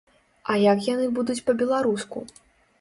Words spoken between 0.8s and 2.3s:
яны будуць па-беларуску?